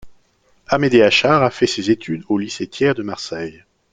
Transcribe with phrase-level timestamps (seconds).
[0.65, 3.63] Amédée Achard a fait ses études au lycée Thiers de Marseille.